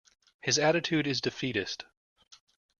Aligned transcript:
His 0.41 0.57
attitude 0.57 1.05
is 1.05 1.21
defeatist. 1.21 1.85